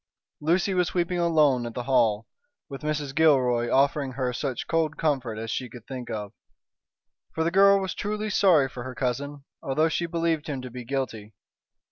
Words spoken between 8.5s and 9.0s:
for her